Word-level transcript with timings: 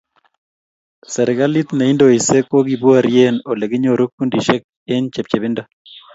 serikalit 1.15 1.67
ne 1.73 1.85
indoise 1.91 2.37
ko 2.49 2.57
porie 2.83 3.27
olekinyoru 3.51 4.03
kundishek 4.15 4.61
eng 4.93 5.05
chepchepindo 5.13 5.61